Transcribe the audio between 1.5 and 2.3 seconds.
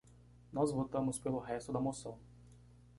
da moção.